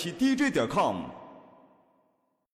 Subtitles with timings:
[0.00, 0.99] 起 dj 点 com